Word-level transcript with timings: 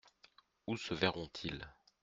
Où 0.65 0.77
se 0.77 0.95
verront-ils? 0.95 1.67